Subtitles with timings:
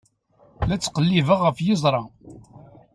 [0.67, 2.03] La ttqellibeɣ ɣef yiẓra.